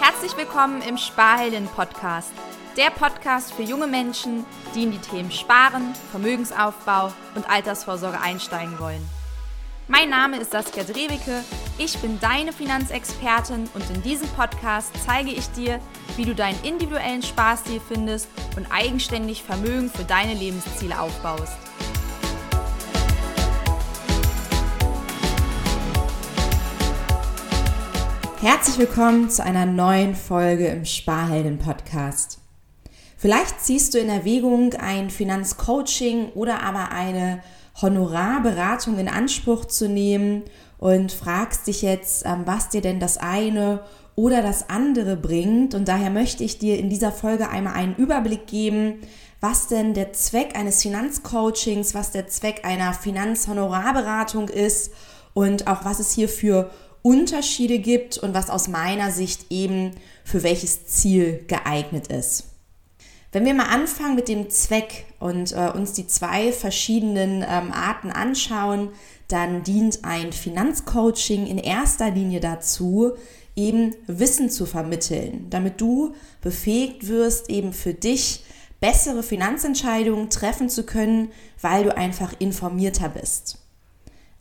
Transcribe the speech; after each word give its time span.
Herzlich 0.00 0.36
willkommen 0.36 0.82
im 0.82 0.96
Sparhelden 0.96 1.66
Podcast. 1.68 2.32
Der 2.76 2.90
Podcast 2.90 3.52
für 3.52 3.62
junge 3.62 3.86
Menschen, 3.86 4.44
die 4.74 4.84
in 4.84 4.90
die 4.90 4.98
Themen 4.98 5.30
Sparen, 5.30 5.94
Vermögensaufbau 6.10 7.12
und 7.34 7.48
Altersvorsorge 7.48 8.20
einsteigen 8.20 8.78
wollen. 8.78 9.06
Mein 9.86 10.08
Name 10.08 10.38
ist 10.38 10.52
Saskia 10.52 10.82
Drewicke, 10.82 11.44
ich 11.76 11.98
bin 11.98 12.18
deine 12.20 12.54
Finanzexpertin 12.54 13.68
und 13.74 13.90
in 13.90 14.02
diesem 14.02 14.28
Podcast 14.28 14.92
zeige 15.04 15.30
ich 15.30 15.46
dir, 15.50 15.78
wie 16.16 16.24
du 16.24 16.34
deinen 16.34 16.62
individuellen 16.62 17.22
Sparstil 17.22 17.80
findest 17.86 18.28
und 18.56 18.66
eigenständig 18.70 19.42
Vermögen 19.42 19.90
für 19.90 20.04
deine 20.04 20.34
Lebensziele 20.34 20.98
aufbaust. 21.00 21.56
Herzlich 28.40 28.78
willkommen 28.78 29.30
zu 29.30 29.42
einer 29.42 29.64
neuen 29.64 30.14
Folge 30.14 30.66
im 30.68 30.84
Sparhelden 30.84 31.58
Podcast. 31.58 32.38
Vielleicht 33.16 33.60
ziehst 33.60 33.94
du 33.94 33.98
in 33.98 34.10
Erwägung 34.10 34.74
ein 34.74 35.08
Finanzcoaching 35.08 36.32
oder 36.34 36.62
aber 36.62 36.90
eine 36.90 37.42
Honorarberatung 37.80 38.98
in 38.98 39.08
Anspruch 39.08 39.64
zu 39.64 39.88
nehmen 39.88 40.42
und 40.78 41.10
fragst 41.10 41.66
dich 41.66 41.80
jetzt, 41.80 42.26
ähm, 42.26 42.42
was 42.44 42.68
dir 42.68 42.82
denn 42.82 43.00
das 43.00 43.16
eine 43.16 43.80
oder 44.16 44.42
das 44.42 44.68
andere 44.68 45.16
bringt. 45.16 45.74
Und 45.74 45.88
daher 45.88 46.10
möchte 46.10 46.44
ich 46.44 46.58
dir 46.58 46.78
in 46.78 46.90
dieser 46.90 47.12
Folge 47.12 47.48
einmal 47.48 47.74
einen 47.74 47.96
Überblick 47.96 48.46
geben, 48.46 49.00
was 49.40 49.66
denn 49.66 49.94
der 49.94 50.12
Zweck 50.12 50.56
eines 50.56 50.82
Finanzcoachings, 50.82 51.94
was 51.94 52.12
der 52.12 52.28
Zweck 52.28 52.62
einer 52.64 52.94
Finanzhonorarberatung 52.94 54.48
ist 54.48 54.92
und 55.34 55.66
auch 55.66 55.84
was 55.84 55.98
es 55.98 56.12
hier 56.12 56.28
für 56.28 56.70
Unterschiede 57.02 57.78
gibt 57.78 58.16
und 58.16 58.32
was 58.32 58.48
aus 58.48 58.68
meiner 58.68 59.10
Sicht 59.10 59.46
eben 59.50 59.90
für 60.24 60.42
welches 60.42 60.86
Ziel 60.86 61.44
geeignet 61.46 62.06
ist. 62.06 62.44
Wenn 63.32 63.44
wir 63.44 63.52
mal 63.52 63.66
anfangen 63.66 64.14
mit 64.14 64.28
dem 64.28 64.48
Zweck 64.48 65.06
und 65.18 65.52
äh, 65.52 65.70
uns 65.74 65.92
die 65.92 66.06
zwei 66.06 66.52
verschiedenen 66.52 67.42
ähm, 67.42 67.72
Arten 67.72 68.10
anschauen, 68.10 68.90
dann 69.28 69.64
dient 69.64 70.04
ein 70.04 70.32
Finanzcoaching 70.32 71.46
in 71.46 71.58
erster 71.58 72.10
Linie 72.10 72.40
dazu, 72.40 73.12
eben 73.56 73.94
Wissen 74.06 74.50
zu 74.50 74.66
vermitteln, 74.66 75.46
damit 75.50 75.80
du 75.80 76.14
befähigt 76.40 77.08
wirst, 77.08 77.50
eben 77.50 77.72
für 77.72 77.94
dich 77.94 78.44
bessere 78.80 79.22
Finanzentscheidungen 79.22 80.30
treffen 80.30 80.68
zu 80.68 80.84
können, 80.84 81.30
weil 81.60 81.84
du 81.84 81.96
einfach 81.96 82.34
informierter 82.38 83.08
bist. 83.08 83.58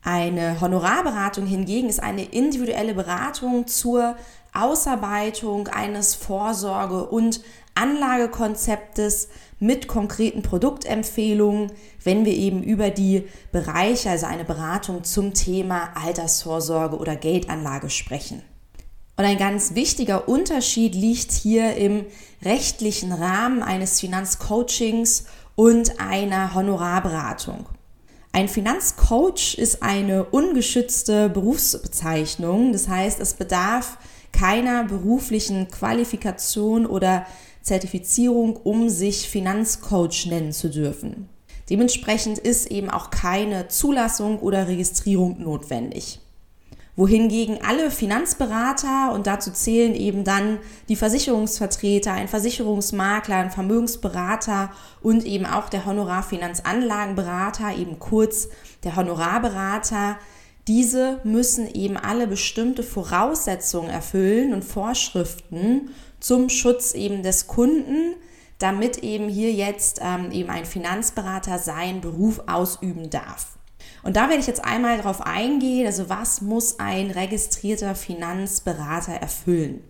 Eine 0.02 0.60
Honorarberatung 0.60 1.46
hingegen 1.46 1.88
ist 1.88 2.02
eine 2.02 2.26
individuelle 2.26 2.94
Beratung 2.94 3.68
zur 3.68 4.18
Ausarbeitung 4.54 5.70
eines 5.70 6.14
Vorsorge- 6.14 7.06
und 7.06 7.42
Anlagekonzeptes 7.76 9.30
mit 9.60 9.88
konkreten 9.88 10.42
Produktempfehlungen, 10.42 11.72
wenn 12.04 12.26
wir 12.26 12.34
eben 12.34 12.62
über 12.62 12.90
die 12.90 13.28
Bereiche, 13.52 14.10
also 14.10 14.26
eine 14.26 14.44
Beratung 14.44 15.06
zum 15.06 15.34
Thema 15.34 15.90
Altersvorsorge 15.96 16.98
oder 16.98 17.16
Geldanlage 17.16 17.90
sprechen. 17.90 18.44
Und 19.16 19.26
ein 19.26 19.38
ganz 19.38 19.76
wichtiger 19.76 20.28
Unterschied 20.28 20.96
liegt 20.96 21.32
hier 21.32 21.76
im 21.76 22.06
rechtlichen 22.44 23.12
Rahmen 23.12 23.62
eines 23.62 24.00
Finanzcoachings 24.00 25.26
und 25.56 26.00
einer 26.00 26.56
Honorarberatung. 26.56 27.68
Ein 28.32 28.48
Finanzcoach 28.48 29.56
ist 29.60 29.84
eine 29.84 30.24
ungeschützte 30.24 31.30
Berufsbezeichnung, 31.30 32.74
das 32.74 32.88
heißt, 32.88 33.20
es 33.20 33.36
bedarf 33.36 34.00
keiner 34.32 34.86
beruflichen 34.86 35.68
Qualifikation 35.68 36.88
oder 36.88 37.28
Zertifizierung, 37.62 38.56
um 38.56 38.90
sich 38.90 39.30
Finanzcoach 39.30 40.26
nennen 40.26 40.52
zu 40.52 40.72
dürfen. 40.72 41.30
Dementsprechend 41.70 42.40
ist 42.40 42.72
eben 42.72 42.90
auch 42.90 43.12
keine 43.12 43.68
Zulassung 43.68 44.40
oder 44.40 44.68
Registrierung 44.68 45.40
notwendig. 45.42 46.20
Wohingegen 46.96 47.60
alle 47.66 47.90
Finanzberater, 47.90 49.14
und 49.14 49.26
dazu 49.26 49.52
zählen 49.52 49.96
eben 49.96 50.24
dann 50.24 50.60
die 50.90 50.96
Versicherungsvertreter, 50.96 52.14
ein 52.14 52.28
Versicherungsmakler, 52.28 53.38
ein 53.38 53.50
Vermögensberater 53.50 54.72
und 55.02 55.26
eben 55.26 55.48
auch 55.48 55.70
der 55.70 55.86
Honorarfinanzanlagenberater, 55.86 57.76
eben 57.76 57.98
kurz 57.98 58.48
der 58.84 58.96
Honorarberater, 58.96 60.18
diese 60.68 61.20
müssen 61.24 61.68
eben 61.74 61.98
alle 61.98 62.28
bestimmte 62.28 62.84
Voraussetzungen 62.84 63.90
erfüllen 63.90 64.54
und 64.54 64.64
Vorschriften 64.64 65.90
zum 66.20 66.48
Schutz 66.50 66.94
eben 66.94 67.24
des 67.24 67.48
Kunden, 67.48 68.16
damit 68.60 69.00
eben 69.00 69.28
hier 69.28 69.52
jetzt 69.52 70.00
ähm, 70.02 70.32
eben 70.32 70.50
ein 70.50 70.66
Finanzberater 70.66 71.60
seinen 71.60 72.00
Beruf 72.00 72.44
ausüben 72.48 73.10
darf. 73.10 73.53
Und 74.04 74.18
da 74.18 74.28
werde 74.28 74.42
ich 74.42 74.48
jetzt 74.48 74.64
einmal 74.64 74.98
darauf 74.98 75.22
eingehen, 75.22 75.88
also 75.88 76.10
was 76.10 76.42
muss 76.42 76.80
ein 76.80 77.10
registrierter 77.10 77.96
Finanzberater 77.96 79.14
erfüllen? 79.14 79.82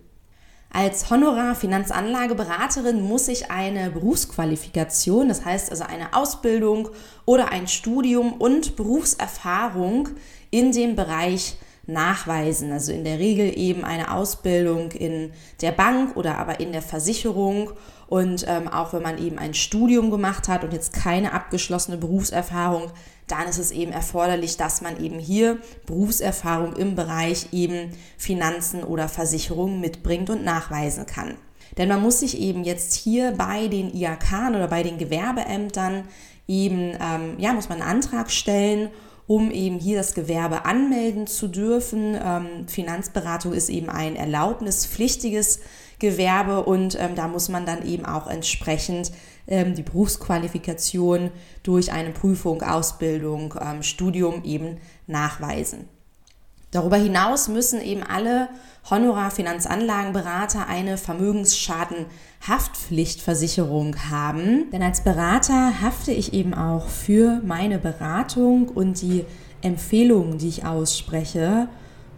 Als 0.72 1.08
Honorar-Finanzanlageberaterin 1.10 3.00
muss 3.00 3.28
ich 3.28 3.50
eine 3.50 3.90
Berufsqualifikation, 3.90 5.28
das 5.28 5.44
heißt 5.44 5.70
also 5.70 5.84
eine 5.84 6.14
Ausbildung 6.14 6.88
oder 7.26 7.52
ein 7.52 7.68
Studium 7.68 8.32
und 8.32 8.74
Berufserfahrung 8.74 10.08
in 10.50 10.72
dem 10.72 10.96
Bereich 10.96 11.56
nachweisen. 11.86 12.72
Also 12.72 12.92
in 12.92 13.04
der 13.04 13.18
Regel 13.18 13.56
eben 13.56 13.84
eine 13.84 14.12
Ausbildung 14.12 14.90
in 14.92 15.32
der 15.60 15.72
Bank 15.72 16.16
oder 16.16 16.38
aber 16.38 16.60
in 16.60 16.72
der 16.72 16.82
Versicherung. 16.82 17.70
Und 18.08 18.44
ähm, 18.48 18.68
auch 18.68 18.92
wenn 18.92 19.02
man 19.02 19.18
eben 19.18 19.38
ein 19.38 19.54
Studium 19.54 20.10
gemacht 20.10 20.48
hat 20.48 20.64
und 20.64 20.72
jetzt 20.72 20.92
keine 20.92 21.32
abgeschlossene 21.32 21.96
Berufserfahrung, 21.96 22.90
dann 23.26 23.48
ist 23.48 23.58
es 23.58 23.70
eben 23.70 23.92
erforderlich, 23.92 24.56
dass 24.56 24.80
man 24.80 25.02
eben 25.02 25.18
hier 25.18 25.58
Berufserfahrung 25.86 26.74
im 26.76 26.94
Bereich 26.94 27.48
eben 27.52 27.90
Finanzen 28.18 28.84
oder 28.84 29.08
Versicherungen 29.08 29.80
mitbringt 29.80 30.30
und 30.30 30.44
nachweisen 30.44 31.06
kann. 31.06 31.34
Denn 31.78 31.88
man 31.88 32.02
muss 32.02 32.20
sich 32.20 32.38
eben 32.38 32.64
jetzt 32.64 32.94
hier 32.94 33.32
bei 33.32 33.68
den 33.68 33.94
IAK 33.94 34.50
oder 34.50 34.68
bei 34.68 34.82
den 34.82 34.98
Gewerbeämtern 34.98 36.08
eben, 36.46 36.92
ähm, 37.00 37.36
ja, 37.38 37.52
muss 37.52 37.68
man 37.68 37.80
einen 37.80 37.90
Antrag 37.90 38.30
stellen 38.30 38.90
um 39.26 39.50
eben 39.50 39.78
hier 39.78 39.96
das 39.96 40.14
Gewerbe 40.14 40.64
anmelden 40.64 41.26
zu 41.26 41.48
dürfen. 41.48 42.16
Ähm, 42.22 42.68
Finanzberatung 42.68 43.52
ist 43.52 43.68
eben 43.68 43.88
ein 43.88 44.16
erlaubnispflichtiges 44.16 45.60
Gewerbe 45.98 46.64
und 46.64 46.98
ähm, 47.00 47.14
da 47.14 47.28
muss 47.28 47.48
man 47.48 47.64
dann 47.64 47.86
eben 47.86 48.04
auch 48.04 48.26
entsprechend 48.26 49.12
ähm, 49.46 49.74
die 49.74 49.82
Berufsqualifikation 49.82 51.30
durch 51.62 51.92
eine 51.92 52.10
Prüfung, 52.10 52.62
Ausbildung, 52.62 53.54
ähm, 53.60 53.82
Studium 53.82 54.44
eben 54.44 54.78
nachweisen. 55.06 55.88
Darüber 56.74 56.96
hinaus 56.96 57.46
müssen 57.46 57.80
eben 57.80 58.02
alle 58.02 58.48
Honorar-Finanzanlagenberater 58.90 60.66
eine 60.66 60.98
Vermögensschadenhaftpflichtversicherung 60.98 63.94
haben. 64.10 64.72
Denn 64.72 64.82
als 64.82 65.04
Berater 65.04 65.80
hafte 65.80 66.10
ich 66.10 66.32
eben 66.32 66.52
auch 66.52 66.88
für 66.88 67.40
meine 67.44 67.78
Beratung 67.78 68.68
und 68.68 69.00
die 69.02 69.24
Empfehlungen, 69.62 70.38
die 70.38 70.48
ich 70.48 70.66
ausspreche 70.66 71.68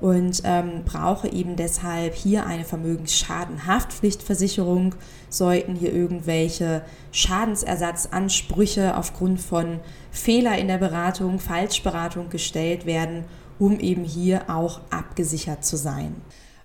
und 0.00 0.40
ähm, 0.44 0.84
brauche 0.86 1.28
eben 1.28 1.56
deshalb 1.56 2.14
hier 2.14 2.46
eine 2.46 2.64
Vermögensschadenhaftpflichtversicherung. 2.64 4.94
Sollten 5.28 5.74
hier 5.74 5.92
irgendwelche 5.92 6.80
Schadensersatzansprüche 7.12 8.96
aufgrund 8.96 9.38
von 9.38 9.80
Fehler 10.10 10.56
in 10.56 10.68
der 10.68 10.78
Beratung, 10.78 11.40
Falschberatung 11.40 12.30
gestellt 12.30 12.86
werden 12.86 13.26
um 13.58 13.78
eben 13.80 14.04
hier 14.04 14.48
auch 14.48 14.80
abgesichert 14.90 15.64
zu 15.64 15.76
sein. 15.76 16.14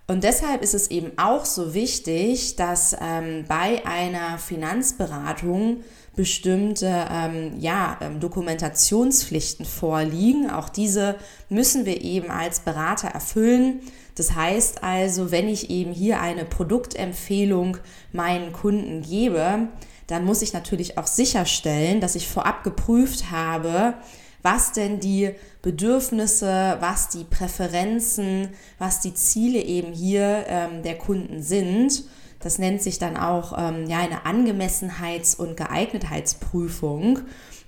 Und 0.08 0.24
deshalb 0.24 0.62
ist 0.62 0.74
es 0.74 0.90
eben 0.90 1.12
auch 1.16 1.44
so 1.44 1.74
wichtig, 1.74 2.56
dass 2.56 2.96
ähm, 3.00 3.44
bei 3.48 3.86
einer 3.86 4.36
Finanzberatung 4.36 5.78
bestimmte 6.16 7.06
ähm, 7.10 7.54
ja, 7.58 7.96
ähm, 8.00 8.20
Dokumentationspflichten 8.20 9.64
vorliegen. 9.64 10.50
Auch 10.50 10.68
diese 10.68 11.16
müssen 11.48 11.86
wir 11.86 12.02
eben 12.02 12.30
als 12.30 12.60
Berater 12.60 13.08
erfüllen. 13.08 13.80
Das 14.14 14.34
heißt 14.34 14.82
also, 14.82 15.30
wenn 15.30 15.48
ich 15.48 15.70
eben 15.70 15.92
hier 15.92 16.20
eine 16.20 16.44
Produktempfehlung 16.44 17.78
meinen 18.12 18.52
Kunden 18.52 19.02
gebe, 19.02 19.68
dann 20.06 20.24
muss 20.24 20.42
ich 20.42 20.52
natürlich 20.52 20.98
auch 20.98 21.06
sicherstellen, 21.06 22.00
dass 22.00 22.16
ich 22.16 22.28
vorab 22.28 22.64
geprüft 22.64 23.30
habe, 23.30 23.94
was 24.42 24.72
denn 24.72 25.00
die 25.00 25.30
Bedürfnisse, 25.62 26.76
was 26.80 27.08
die 27.08 27.24
Präferenzen, 27.24 28.48
was 28.78 29.00
die 29.00 29.14
Ziele 29.14 29.62
eben 29.62 29.92
hier 29.92 30.44
ähm, 30.48 30.82
der 30.82 30.98
Kunden 30.98 31.40
sind. 31.40 32.04
Das 32.40 32.58
nennt 32.58 32.82
sich 32.82 32.98
dann 32.98 33.16
auch 33.16 33.56
ähm, 33.56 33.86
ja, 33.86 34.00
eine 34.00 34.26
Angemessenheits- 34.26 35.36
und 35.36 35.56
Geeignetheitsprüfung, 35.56 37.20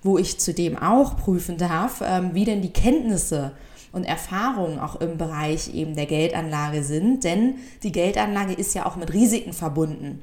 wo 0.02 0.18
ich 0.18 0.40
zudem 0.40 0.76
auch 0.76 1.16
prüfen 1.16 1.56
darf, 1.56 2.02
ähm, 2.04 2.30
wie 2.34 2.44
denn 2.44 2.62
die 2.62 2.72
Kenntnisse 2.72 3.52
und 3.92 4.02
Erfahrungen 4.02 4.80
auch 4.80 5.00
im 5.00 5.16
Bereich 5.16 5.72
eben 5.72 5.94
der 5.94 6.06
Geldanlage 6.06 6.82
sind. 6.82 7.22
Denn 7.22 7.54
die 7.84 7.92
Geldanlage 7.92 8.54
ist 8.54 8.74
ja 8.74 8.86
auch 8.86 8.96
mit 8.96 9.12
Risiken 9.12 9.52
verbunden. 9.52 10.20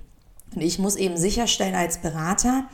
Und 0.53 0.61
ich 0.61 0.77
muss 0.77 0.97
eben 0.97 1.15
sicherstellen 1.15 1.75
als 1.75 1.99
Berater, 1.99 2.65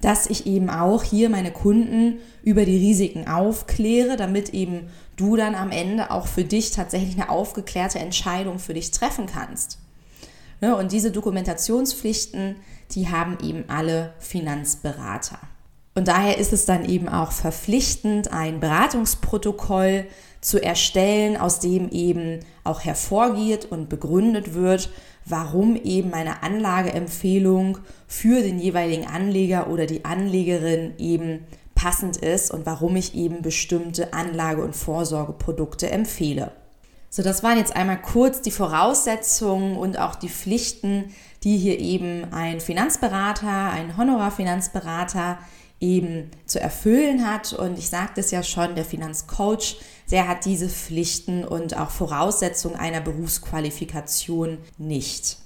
dass 0.00 0.28
ich 0.28 0.46
eben 0.46 0.70
auch 0.70 1.02
hier 1.02 1.30
meine 1.30 1.50
Kunden 1.50 2.18
über 2.42 2.64
die 2.64 2.76
Risiken 2.76 3.26
aufkläre, 3.26 4.16
damit 4.16 4.50
eben 4.50 4.88
du 5.16 5.36
dann 5.36 5.54
am 5.54 5.70
Ende 5.70 6.10
auch 6.10 6.26
für 6.26 6.44
dich 6.44 6.70
tatsächlich 6.72 7.14
eine 7.14 7.30
aufgeklärte 7.30 7.98
Entscheidung 7.98 8.58
für 8.58 8.74
dich 8.74 8.90
treffen 8.90 9.26
kannst. 9.26 9.78
Ne, 10.60 10.76
und 10.76 10.92
diese 10.92 11.10
Dokumentationspflichten, 11.10 12.56
die 12.92 13.08
haben 13.08 13.38
eben 13.42 13.64
alle 13.68 14.12
Finanzberater. 14.18 15.38
Und 15.94 16.08
daher 16.08 16.38
ist 16.38 16.52
es 16.52 16.66
dann 16.66 16.84
eben 16.88 17.08
auch 17.08 17.30
verpflichtend, 17.30 18.32
ein 18.32 18.58
Beratungsprotokoll 18.58 20.06
zu 20.40 20.62
erstellen, 20.62 21.36
aus 21.36 21.60
dem 21.60 21.88
eben 21.90 22.40
auch 22.64 22.84
hervorgeht 22.84 23.66
und 23.66 23.88
begründet 23.88 24.54
wird, 24.54 24.90
warum 25.24 25.76
eben 25.76 26.10
meine 26.10 26.42
Anlageempfehlung 26.42 27.78
für 28.06 28.42
den 28.42 28.58
jeweiligen 28.58 29.06
Anleger 29.06 29.70
oder 29.70 29.86
die 29.86 30.04
Anlegerin 30.04 30.94
eben 30.98 31.46
passend 31.74 32.16
ist 32.16 32.50
und 32.50 32.66
warum 32.66 32.96
ich 32.96 33.14
eben 33.14 33.42
bestimmte 33.42 34.12
Anlage- 34.12 34.62
und 34.62 34.76
Vorsorgeprodukte 34.76 35.90
empfehle. 35.90 36.52
So, 37.08 37.22
das 37.22 37.44
waren 37.44 37.58
jetzt 37.58 37.76
einmal 37.76 38.02
kurz 38.02 38.42
die 38.42 38.50
Voraussetzungen 38.50 39.76
und 39.76 39.98
auch 39.98 40.16
die 40.16 40.28
Pflichten, 40.28 41.14
die 41.44 41.56
hier 41.56 41.78
eben 41.78 42.32
ein 42.32 42.60
Finanzberater, 42.60 43.70
ein 43.70 43.96
Honorarfinanzberater 43.96 45.38
eben 45.80 46.30
zu 46.46 46.60
erfüllen 46.60 47.26
hat. 47.26 47.52
Und 47.52 47.78
ich 47.78 47.88
sagte 47.88 48.20
es 48.20 48.30
ja 48.30 48.42
schon, 48.42 48.74
der 48.74 48.84
Finanzcoach, 48.84 49.76
der 50.10 50.28
hat 50.28 50.44
diese 50.44 50.68
Pflichten 50.68 51.44
und 51.44 51.76
auch 51.76 51.90
Voraussetzungen 51.90 52.76
einer 52.76 53.00
Berufsqualifikation 53.00 54.58
nicht. 54.78 55.38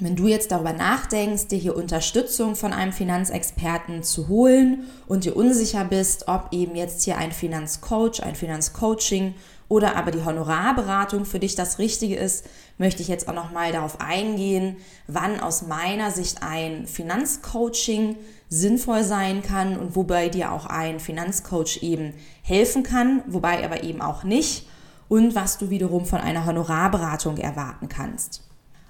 Wenn 0.00 0.14
du 0.14 0.28
jetzt 0.28 0.52
darüber 0.52 0.72
nachdenkst, 0.72 1.48
dir 1.48 1.58
hier 1.58 1.76
Unterstützung 1.76 2.54
von 2.54 2.72
einem 2.72 2.92
Finanzexperten 2.92 4.04
zu 4.04 4.28
holen 4.28 4.84
und 5.08 5.24
dir 5.24 5.36
unsicher 5.36 5.84
bist, 5.84 6.28
ob 6.28 6.52
eben 6.52 6.76
jetzt 6.76 7.02
hier 7.02 7.18
ein 7.18 7.32
Finanzcoach, 7.32 8.22
ein 8.22 8.36
Finanzcoaching 8.36 9.34
oder 9.68 9.96
aber 9.96 10.12
die 10.12 10.24
Honorarberatung 10.24 11.24
für 11.24 11.40
dich 11.40 11.56
das 11.56 11.80
Richtige 11.80 12.14
ist, 12.14 12.46
möchte 12.78 13.02
ich 13.02 13.08
jetzt 13.08 13.28
auch 13.28 13.34
noch 13.34 13.50
mal 13.50 13.72
darauf 13.72 14.00
eingehen, 14.00 14.76
wann 15.08 15.40
aus 15.40 15.62
meiner 15.62 16.12
Sicht 16.12 16.44
ein 16.44 16.86
Finanzcoaching 16.86 18.16
sinnvoll 18.48 19.04
sein 19.04 19.42
kann 19.42 19.78
und 19.78 19.94
wobei 19.96 20.28
dir 20.28 20.52
auch 20.52 20.66
ein 20.66 21.00
Finanzcoach 21.00 21.82
eben 21.82 22.14
helfen 22.42 22.82
kann, 22.82 23.22
wobei 23.26 23.64
aber 23.64 23.82
eben 23.82 24.00
auch 24.00 24.24
nicht 24.24 24.66
und 25.08 25.34
was 25.34 25.58
du 25.58 25.70
wiederum 25.70 26.04
von 26.04 26.20
einer 26.20 26.46
Honorarberatung 26.46 27.36
erwarten 27.38 27.88
kannst. 27.88 28.42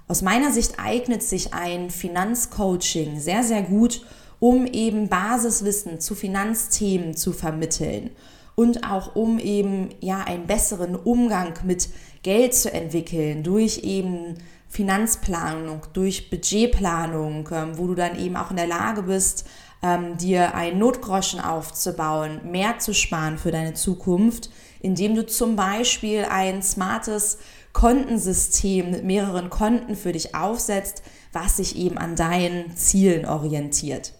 Aus 0.07 0.23
meiner 0.23 0.53
Sicht 0.53 0.79
eignet 0.79 1.23
sich 1.23 1.53
ein 1.55 1.91
Finanzcoaching 1.91 3.21
sehr, 3.21 3.43
sehr 3.43 3.63
gut, 3.63 4.05
um 4.41 4.67
eben 4.67 5.09
Basiswissen 5.09 6.01
zu 6.01 6.15
Finanzthemen 6.15 7.17
zu 7.17 7.33
vermitteln 7.33 8.11
und 8.55 8.85
auch 8.91 9.15
um 9.17 9.39
eben 9.39 9.91
ja 10.01 10.21
einen 10.25 10.47
besseren 10.47 10.97
Umgang 10.97 11.55
mit 11.65 11.89
Geld 12.23 12.55
zu 12.55 12.73
entwickeln 12.73 13.43
durch 13.43 13.79
eben 13.85 14.35
Finanzplanung, 14.69 15.82
durch 15.93 16.31
Budgetplanung, 16.31 17.49
ähm, 17.53 17.79
wo 17.79 17.87
du 17.87 17.94
dann 17.94 18.19
eben 18.19 18.37
auch 18.37 18.50
in 18.50 18.56
der 18.56 18.67
Lage 18.67 19.03
bist, 19.03 19.47
ähm, 19.82 20.17
dir 20.17 20.55
einen 20.55 20.79
Notgroschen 20.79 21.41
aufzubauen, 21.41 22.41
mehr 22.44 22.79
zu 22.79 22.94
sparen 22.94 23.38
für 23.38 23.50
deine 23.50 23.75
Zukunft, 23.75 24.50
indem 24.81 25.15
du 25.15 25.26
zum 25.26 25.56
Beispiel 25.56 26.26
ein 26.29 26.62
smartes 26.62 27.38
Kontensystem 27.73 28.91
mit 28.91 29.05
mehreren 29.05 29.50
Konten 29.50 29.94
für 29.94 30.12
dich 30.12 30.35
aufsetzt, 30.35 31.03
was 31.32 31.56
sich 31.59 31.76
eben 31.76 31.99
an 31.99 32.17
deinen 32.17 32.76
Zielen 32.76 33.26
orientiert. 33.26 34.14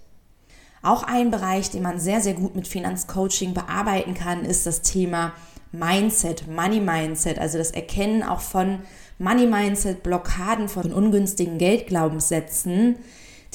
Auch 0.82 1.02
ein 1.02 1.30
Bereich, 1.30 1.70
den 1.70 1.82
man 1.82 1.98
sehr, 1.98 2.20
sehr 2.20 2.34
gut 2.34 2.54
mit 2.54 2.68
Finanzcoaching 2.68 3.54
bearbeiten 3.54 4.14
kann, 4.14 4.44
ist 4.44 4.64
das 4.66 4.82
Thema 4.82 5.32
Mindset, 5.72 6.46
Money 6.46 6.80
Mindset, 6.80 7.38
also 7.38 7.58
das 7.58 7.72
Erkennen 7.72 8.22
auch 8.22 8.40
von 8.40 8.80
Money 9.18 9.46
Mindset, 9.46 10.02
Blockaden 10.02 10.68
von 10.68 10.92
ungünstigen 10.92 11.58
Geldglaubenssätzen, 11.58 12.96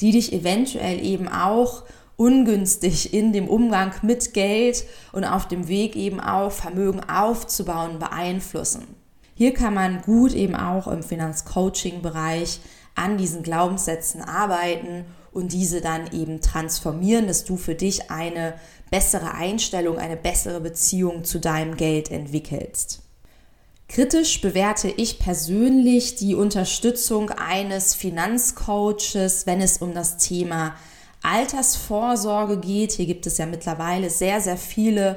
die 0.00 0.12
dich 0.12 0.32
eventuell 0.32 1.04
eben 1.04 1.26
auch 1.28 1.84
ungünstig 2.16 3.14
in 3.14 3.32
dem 3.32 3.48
Umgang 3.48 3.92
mit 4.02 4.34
Geld 4.34 4.84
und 5.12 5.24
auf 5.24 5.48
dem 5.48 5.66
Weg 5.68 5.96
eben 5.96 6.20
auch 6.20 6.52
Vermögen 6.52 7.00
aufzubauen 7.08 7.98
beeinflussen. 7.98 8.86
Hier 9.34 9.52
kann 9.54 9.74
man 9.74 10.02
gut 10.02 10.32
eben 10.34 10.54
auch 10.54 10.86
im 10.86 11.02
Finanzcoaching-Bereich 11.02 12.60
an 12.94 13.16
diesen 13.16 13.42
Glaubenssätzen 13.42 14.20
arbeiten 14.20 15.06
und 15.32 15.52
diese 15.52 15.80
dann 15.80 16.12
eben 16.12 16.40
transformieren, 16.40 17.26
dass 17.26 17.44
du 17.44 17.56
für 17.56 17.74
dich 17.74 18.10
eine 18.10 18.54
bessere 18.90 19.32
Einstellung, 19.34 19.98
eine 19.98 20.16
bessere 20.16 20.60
Beziehung 20.60 21.24
zu 21.24 21.40
deinem 21.40 21.76
Geld 21.76 22.10
entwickelst. 22.12 23.03
Kritisch 23.94 24.40
bewerte 24.40 24.88
ich 24.88 25.20
persönlich 25.20 26.16
die 26.16 26.34
Unterstützung 26.34 27.30
eines 27.30 27.94
Finanzcoaches, 27.94 29.46
wenn 29.46 29.60
es 29.60 29.78
um 29.78 29.94
das 29.94 30.16
Thema 30.16 30.74
Altersvorsorge 31.22 32.58
geht. 32.58 32.90
Hier 32.90 33.06
gibt 33.06 33.24
es 33.28 33.38
ja 33.38 33.46
mittlerweile 33.46 34.10
sehr, 34.10 34.40
sehr 34.40 34.56
viele 34.56 35.16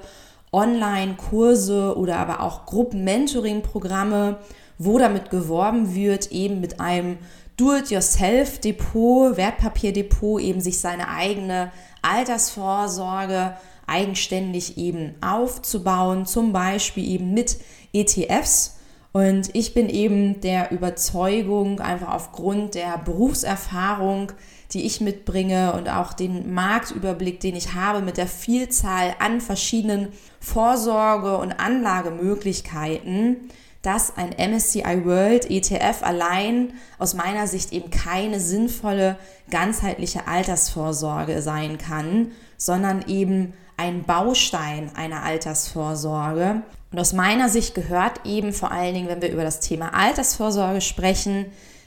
Online-Kurse 0.51 1.97
oder 1.97 2.17
aber 2.17 2.41
auch 2.41 2.67
Gruppen-Mentoring-Programme, 2.67 4.37
wo 4.77 4.99
damit 4.99 5.31
geworben 5.31 5.95
wird, 5.95 6.31
eben 6.31 6.61
mit 6.61 6.79
einem 6.79 7.17
Do-it-yourself-Depot, 7.57 9.37
Wertpapierdepot, 9.37 10.39
eben 10.39 10.61
sich 10.61 10.79
seine 10.79 11.07
eigene 11.07 11.71
Altersvorsorge 12.03 13.55
eigenständig 13.87 14.77
eben 14.77 15.15
aufzubauen, 15.21 16.25
zum 16.25 16.53
Beispiel 16.53 17.07
eben 17.07 17.33
mit 17.33 17.57
ETFs. 17.93 18.75
Und 19.13 19.49
ich 19.55 19.73
bin 19.73 19.89
eben 19.89 20.41
der 20.41 20.71
Überzeugung, 20.71 21.79
einfach 21.79 22.13
aufgrund 22.13 22.75
der 22.75 22.99
Berufserfahrung, 22.99 24.33
die 24.73 24.85
ich 24.85 25.01
mitbringe 25.01 25.73
und 25.73 25.89
auch 25.89 26.13
den 26.13 26.53
Marktüberblick, 26.53 27.39
den 27.39 27.55
ich 27.55 27.73
habe 27.73 28.01
mit 28.01 28.17
der 28.17 28.27
Vielzahl 28.27 29.15
an 29.19 29.41
verschiedenen 29.41 30.09
Vorsorge- 30.39 31.37
und 31.37 31.53
Anlagemöglichkeiten, 31.53 33.37
dass 33.81 34.17
ein 34.17 34.35
MSCI 34.37 35.05
World 35.05 35.49
ETF 35.49 36.03
allein 36.03 36.73
aus 36.99 37.13
meiner 37.13 37.47
Sicht 37.47 37.71
eben 37.71 37.89
keine 37.89 38.39
sinnvolle 38.39 39.17
ganzheitliche 39.49 40.27
Altersvorsorge 40.27 41.41
sein 41.41 41.77
kann, 41.77 42.31
sondern 42.57 43.05
eben 43.07 43.53
ein 43.77 44.03
Baustein 44.03 44.91
einer 44.95 45.23
Altersvorsorge. 45.23 46.63
Und 46.91 46.99
aus 46.99 47.13
meiner 47.13 47.49
Sicht 47.49 47.75
gehört 47.75 48.25
eben 48.25 48.53
vor 48.53 48.71
allen 48.71 48.93
Dingen, 48.93 49.07
wenn 49.07 49.21
wir 49.21 49.31
über 49.31 49.43
das 49.43 49.59
Thema 49.59 49.93
Altersvorsorge 49.93 50.81
sprechen, 50.81 51.45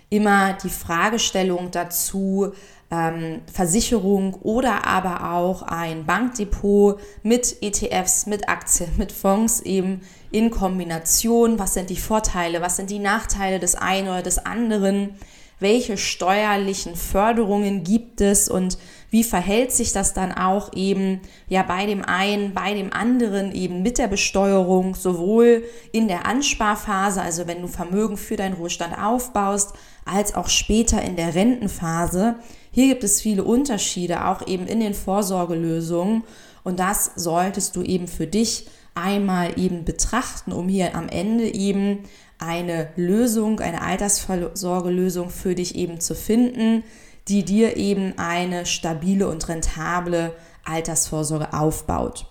immer 0.08 0.54
die 0.54 0.70
Fragestellung 0.70 1.70
dazu, 1.70 2.52
ähm, 2.90 3.40
Versicherung 3.52 4.34
oder 4.34 4.86
aber 4.86 5.32
auch 5.32 5.62
ein 5.62 6.04
Bankdepot 6.06 7.00
mit 7.22 7.56
ETFs, 7.62 8.26
mit 8.26 8.48
Aktien, 8.48 8.90
mit 8.96 9.12
Fonds 9.12 9.60
eben 9.60 10.02
in 10.32 10.50
Kombination. 10.50 11.58
Was 11.58 11.74
sind 11.74 11.90
die 11.90 11.96
Vorteile, 11.96 12.60
was 12.60 12.76
sind 12.76 12.90
die 12.90 12.98
Nachteile 12.98 13.60
des 13.60 13.76
einen 13.76 14.08
oder 14.08 14.22
des 14.22 14.38
anderen? 14.44 15.14
Welche 15.60 15.96
steuerlichen 15.98 16.96
Förderungen 16.96 17.84
gibt 17.84 18.20
es 18.20 18.48
und 18.48 18.78
wie 19.10 19.24
verhält 19.24 19.72
sich 19.72 19.92
das 19.92 20.14
dann 20.14 20.32
auch 20.32 20.72
eben 20.74 21.20
ja 21.48 21.62
bei 21.62 21.84
dem 21.84 22.02
einen, 22.02 22.54
bei 22.54 22.74
dem 22.74 22.92
anderen 22.92 23.52
eben 23.52 23.82
mit 23.82 23.98
der 23.98 24.08
Besteuerung, 24.08 24.94
sowohl 24.94 25.64
in 25.92 26.08
der 26.08 26.26
Ansparphase, 26.26 27.20
also 27.20 27.46
wenn 27.46 27.60
du 27.60 27.68
Vermögen 27.68 28.16
für 28.16 28.36
deinen 28.36 28.54
Ruhestand 28.54 28.96
aufbaust, 28.96 29.74
als 30.04 30.34
auch 30.34 30.48
später 30.48 31.02
in 31.02 31.16
der 31.16 31.34
Rentenphase. 31.34 32.36
Hier 32.70 32.88
gibt 32.88 33.04
es 33.04 33.20
viele 33.20 33.44
Unterschiede, 33.44 34.26
auch 34.26 34.46
eben 34.46 34.66
in 34.66 34.80
den 34.80 34.94
Vorsorgelösungen. 34.94 36.24
Und 36.62 36.78
das 36.78 37.12
solltest 37.16 37.76
du 37.76 37.82
eben 37.82 38.06
für 38.06 38.26
dich 38.26 38.66
einmal 38.94 39.58
eben 39.58 39.84
betrachten, 39.84 40.52
um 40.52 40.68
hier 40.68 40.94
am 40.94 41.08
Ende 41.08 41.44
eben 41.44 42.04
eine 42.40 42.88
Lösung, 42.96 43.60
eine 43.60 43.82
Altersvorsorgelösung 43.82 45.30
für 45.30 45.54
dich 45.54 45.74
eben 45.76 46.00
zu 46.00 46.14
finden, 46.14 46.82
die 47.28 47.44
dir 47.44 47.76
eben 47.76 48.18
eine 48.18 48.66
stabile 48.66 49.28
und 49.28 49.48
rentable 49.48 50.34
Altersvorsorge 50.64 51.52
aufbaut. 51.52 52.26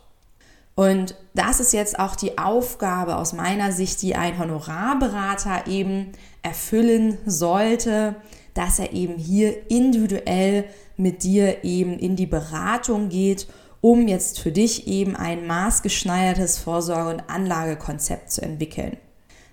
Und 0.76 1.16
das 1.34 1.60
ist 1.60 1.74
jetzt 1.74 2.00
auch 2.00 2.16
die 2.16 2.38
Aufgabe 2.38 3.18
aus 3.18 3.34
meiner 3.34 3.72
Sicht, 3.72 4.02
die 4.02 4.16
ein 4.16 4.40
Honorarberater 4.40 5.68
eben 5.68 6.14
erfüllen 6.42 7.18
sollte, 7.26 8.16
dass 8.54 8.80
er 8.80 8.94
eben 8.94 9.18
hier 9.18 9.70
individuell 9.70 10.66
mit 10.96 11.24
dir 11.24 11.64
eben 11.64 12.00
in 12.00 12.16
die 12.16 12.26
Beratung 12.26 13.10
geht, 13.10 13.48
um 13.82 14.08
jetzt 14.08 14.40
für 14.40 14.52
dich 14.52 14.88
eben 14.88 15.16
ein 15.16 15.48
maßgeschneidertes 15.48 16.58
Vorsorge- 16.58 17.12
und 17.12 17.30
Anlagekonzept 17.30 18.32
zu 18.32 18.42
entwickeln. 18.42 18.98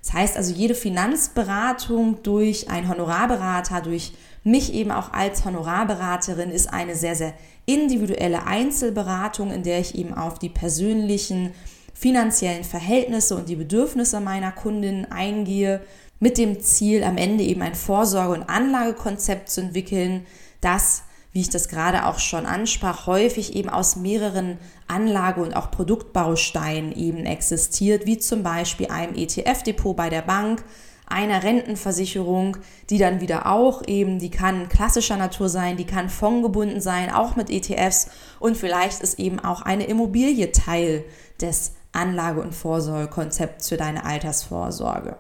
Das 0.07 0.13
heißt 0.13 0.37
also, 0.37 0.55
jede 0.55 0.77
Finanzberatung 0.77 2.23
durch 2.23 2.71
einen 2.71 2.89
Honorarberater, 2.89 3.81
durch 3.81 4.13
mich 4.45 4.73
eben 4.73 4.93
auch 4.93 5.13
als 5.13 5.45
Honorarberaterin 5.45 6.53
ist 6.53 6.73
eine 6.73 6.95
sehr, 6.95 7.17
sehr 7.17 7.35
individuelle 7.67 8.47
Einzelberatung, 8.47 9.51
in 9.51 9.65
der 9.65 9.81
ich 9.81 9.97
eben 9.97 10.15
auf 10.15 10.39
die 10.39 10.49
persönlichen 10.49 11.51
finanziellen 11.93 12.63
Verhältnisse 12.63 13.35
und 13.35 13.49
die 13.49 13.57
Bedürfnisse 13.57 14.21
meiner 14.21 14.53
Kundinnen 14.53 15.11
eingehe, 15.11 15.81
mit 16.21 16.39
dem 16.39 16.61
Ziel, 16.61 17.03
am 17.03 17.17
Ende 17.17 17.43
eben 17.43 17.63
ein 17.63 17.75
Vorsorge- 17.75 18.35
und 18.35 18.49
Anlagekonzept 18.49 19.51
zu 19.51 19.61
entwickeln, 19.61 20.25
das 20.61 21.03
wie 21.37 21.43
ich 21.43 21.51
das 21.51 21.69
gerade 21.69 22.07
auch 22.07 22.19
schon 22.19 22.47
ansprach, 22.47 23.07
häufig 23.07 23.57
eben 23.57 23.69
aus 23.69 23.95
mehreren 23.95 24.57
Anlage- 24.89 25.43
und 25.43 25.55
auch 25.55 25.71
Produktbausteinen 25.71 26.93
eben 26.93 27.27
existiert, 27.27 28.07
wie 28.07 28.17
zum 28.17 28.43
Beispiel 28.43 28.87
einem 28.87 29.15
ETF-Depot 29.15 29.95
bei 29.95 30.09
der 30.09 30.23
Bank, 30.23 30.65
einer 31.07 31.43
Rentenversicherung, 31.43 32.57
die 32.89 32.97
dann 32.97 33.21
wieder 33.21 33.53
auch 33.53 33.87
eben, 33.87 34.19
die 34.19 34.31
kann 34.31 34.71
klassischer 34.71 35.19
Natur 35.19 35.51
sein, 35.51 35.77
die 35.77 35.85
kann 35.85 36.09
fondgebunden 36.09 36.81
sein, 36.81 37.13
auch 37.13 37.37
mit 37.37 37.51
ETFs 37.51 38.09
und 38.41 38.57
vielleicht 38.57 39.03
ist 39.03 39.19
eben 39.19 39.39
auch 39.39 39.61
eine 39.61 39.85
Immobilie 39.85 40.53
Teil 40.53 41.05
des 41.39 41.73
Anlage- 41.93 42.41
und 42.41 42.55
Vorsorgekonzepts 42.55 43.69
für 43.69 43.77
deine 43.77 44.07
Altersvorsorge. 44.07 45.19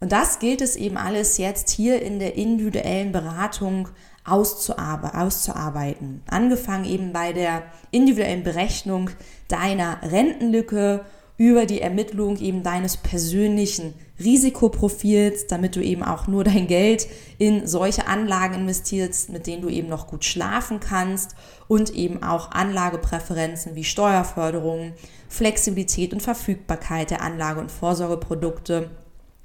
Und 0.00 0.12
das 0.12 0.38
gilt 0.38 0.62
es 0.62 0.76
eben 0.76 0.96
alles 0.96 1.36
jetzt 1.36 1.68
hier 1.68 2.00
in 2.00 2.20
der 2.20 2.36
individuellen 2.36 3.12
Beratung 3.12 3.90
auszuarbeiten. 4.30 6.22
Angefangen 6.28 6.84
eben 6.84 7.12
bei 7.12 7.32
der 7.32 7.62
individuellen 7.90 8.42
Berechnung 8.42 9.10
deiner 9.48 9.98
Rentenlücke 10.02 11.04
über 11.38 11.66
die 11.66 11.80
Ermittlung 11.80 12.36
eben 12.38 12.64
deines 12.64 12.96
persönlichen 12.96 13.94
Risikoprofils, 14.18 15.46
damit 15.46 15.76
du 15.76 15.80
eben 15.80 16.02
auch 16.02 16.26
nur 16.26 16.42
dein 16.42 16.66
Geld 16.66 17.06
in 17.38 17.66
solche 17.68 18.08
Anlagen 18.08 18.54
investierst, 18.54 19.30
mit 19.30 19.46
denen 19.46 19.62
du 19.62 19.68
eben 19.68 19.88
noch 19.88 20.08
gut 20.08 20.24
schlafen 20.24 20.80
kannst 20.80 21.36
und 21.68 21.94
eben 21.94 22.24
auch 22.24 22.50
Anlagepräferenzen 22.50 23.76
wie 23.76 23.84
Steuerförderung, 23.84 24.94
Flexibilität 25.28 26.12
und 26.12 26.22
Verfügbarkeit 26.22 27.10
der 27.10 27.22
Anlage- 27.22 27.60
und 27.60 27.70
Vorsorgeprodukte 27.70 28.90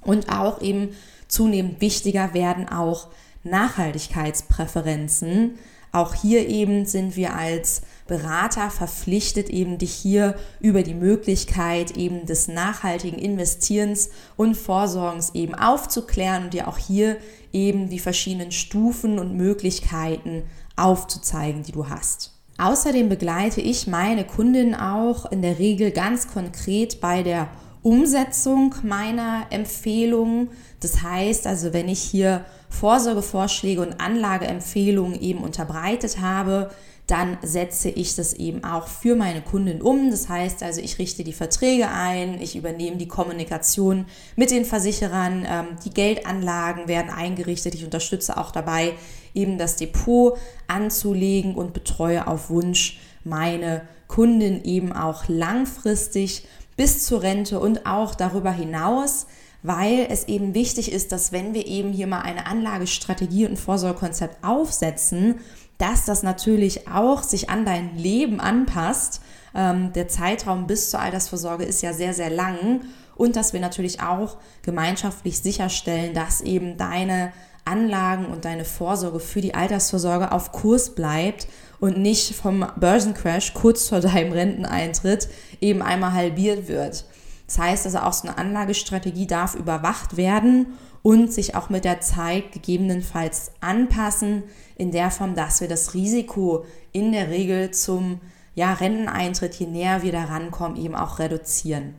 und 0.03 0.29
auch 0.29 0.61
eben 0.61 0.89
zunehmend 1.27 1.79
wichtiger 1.79 2.33
werden 2.33 2.67
auch 2.69 3.09
Nachhaltigkeitspräferenzen. 3.43 5.59
Auch 5.91 6.15
hier 6.15 6.49
eben 6.49 6.85
sind 6.85 7.15
wir 7.15 7.35
als 7.35 7.83
Berater 8.07 8.71
verpflichtet, 8.71 9.49
eben 9.49 9.77
dich 9.77 9.93
hier 9.93 10.35
über 10.59 10.81
die 10.81 10.95
Möglichkeit 10.95 11.95
eben 11.97 12.25
des 12.25 12.47
nachhaltigen 12.47 13.19
Investierens 13.19 14.09
und 14.35 14.57
Vorsorgens 14.57 15.35
eben 15.35 15.53
aufzuklären 15.53 16.45
und 16.45 16.53
dir 16.53 16.67
auch 16.67 16.79
hier 16.79 17.17
eben 17.53 17.89
die 17.89 17.99
verschiedenen 17.99 18.51
Stufen 18.51 19.19
und 19.19 19.37
Möglichkeiten 19.37 20.43
aufzuzeigen, 20.75 21.63
die 21.63 21.71
du 21.71 21.89
hast. 21.89 22.33
Außerdem 22.57 23.09
begleite 23.09 23.61
ich 23.61 23.87
meine 23.87 24.25
Kunden 24.25 24.75
auch 24.75 25.31
in 25.31 25.41
der 25.41 25.59
Regel 25.59 25.91
ganz 25.91 26.27
konkret 26.27 27.01
bei 27.01 27.23
der 27.23 27.47
Umsetzung 27.83 28.73
meiner 28.83 29.47
Empfehlungen. 29.51 30.49
Das 30.79 31.03
heißt 31.03 31.45
also, 31.45 31.73
wenn 31.73 31.89
ich 31.89 31.99
hier 31.99 32.45
Vorsorgevorschläge 32.69 33.81
und 33.81 33.99
Anlageempfehlungen 33.99 35.19
eben 35.21 35.39
unterbreitet 35.39 36.19
habe, 36.19 36.71
dann 37.07 37.37
setze 37.41 37.89
ich 37.89 38.15
das 38.15 38.33
eben 38.33 38.63
auch 38.63 38.87
für 38.87 39.15
meine 39.15 39.41
Kunden 39.41 39.81
um. 39.81 40.09
Das 40.09 40.29
heißt 40.29 40.63
also, 40.63 40.79
ich 40.79 40.99
richte 40.99 41.25
die 41.25 41.33
Verträge 41.33 41.89
ein, 41.89 42.41
ich 42.41 42.55
übernehme 42.55 42.95
die 42.95 43.09
Kommunikation 43.09 44.05
mit 44.37 44.51
den 44.51 44.63
Versicherern, 44.63 45.45
ähm, 45.47 45.67
die 45.83 45.89
Geldanlagen 45.89 46.87
werden 46.87 47.11
eingerichtet, 47.11 47.75
ich 47.75 47.83
unterstütze 47.83 48.37
auch 48.37 48.51
dabei, 48.51 48.93
eben 49.33 49.57
das 49.57 49.75
Depot 49.75 50.37
anzulegen 50.67 51.55
und 51.55 51.73
betreue 51.73 52.25
auf 52.25 52.49
Wunsch 52.49 52.99
meine 53.25 53.81
Kunden 54.07 54.63
eben 54.63 54.93
auch 54.93 55.27
langfristig 55.27 56.45
bis 56.75 57.05
zur 57.05 57.21
Rente 57.21 57.59
und 57.59 57.85
auch 57.85 58.15
darüber 58.15 58.51
hinaus, 58.51 59.27
weil 59.61 60.07
es 60.09 60.27
eben 60.27 60.53
wichtig 60.53 60.91
ist, 60.91 61.11
dass 61.11 61.31
wenn 61.31 61.53
wir 61.53 61.65
eben 61.67 61.91
hier 61.91 62.07
mal 62.07 62.21
eine 62.21 62.45
Anlagestrategie 62.45 63.47
und 63.47 63.57
Vorsorgekonzept 63.57 64.43
aufsetzen, 64.43 65.39
dass 65.77 66.05
das 66.05 66.23
natürlich 66.23 66.87
auch 66.87 67.23
sich 67.23 67.49
an 67.49 67.65
dein 67.65 67.97
Leben 67.97 68.39
anpasst. 68.39 69.21
Ähm, 69.55 69.91
der 69.93 70.07
Zeitraum 70.07 70.67
bis 70.67 70.89
zur 70.89 70.99
Altersvorsorge 70.99 71.63
ist 71.63 71.81
ja 71.81 71.93
sehr, 71.93 72.13
sehr 72.13 72.29
lang 72.29 72.81
und 73.15 73.35
dass 73.35 73.53
wir 73.53 73.59
natürlich 73.59 74.01
auch 74.01 74.37
gemeinschaftlich 74.61 75.39
sicherstellen, 75.39 76.13
dass 76.13 76.41
eben 76.41 76.77
deine 76.77 77.31
Anlagen 77.65 78.25
und 78.25 78.45
deine 78.45 78.65
Vorsorge 78.65 79.19
für 79.19 79.41
die 79.41 79.55
Altersvorsorge 79.55 80.31
auf 80.31 80.51
Kurs 80.51 80.95
bleibt 80.95 81.47
und 81.79 81.97
nicht 81.97 82.35
vom 82.35 82.65
Börsencrash 82.77 83.53
kurz 83.53 83.89
vor 83.89 83.99
deinem 83.99 84.33
Renteneintritt 84.33 85.29
eben 85.63 85.81
einmal 85.81 86.13
halbiert 86.13 86.67
wird. 86.67 87.05
Das 87.47 87.57
heißt 87.57 87.85
also 87.85 87.99
auch 87.99 88.13
so 88.13 88.27
eine 88.27 88.37
Anlagestrategie 88.37 89.27
darf 89.27 89.55
überwacht 89.55 90.17
werden 90.17 90.67
und 91.01 91.33
sich 91.33 91.55
auch 91.55 91.69
mit 91.69 91.85
der 91.85 92.01
Zeit 92.01 92.51
gegebenenfalls 92.51 93.51
anpassen 93.61 94.43
in 94.75 94.91
der 94.91 95.11
Form, 95.11 95.35
dass 95.35 95.61
wir 95.61 95.67
das 95.67 95.93
Risiko 95.93 96.65
in 96.91 97.11
der 97.11 97.29
Regel 97.29 97.71
zum 97.71 98.19
ja, 98.55 98.73
Renteneintritt, 98.73 99.55
je 99.55 99.67
näher 99.67 100.03
wir 100.03 100.11
da 100.11 100.25
rankommen, 100.25 100.77
eben 100.77 100.95
auch 100.95 101.19
reduzieren. 101.19 101.95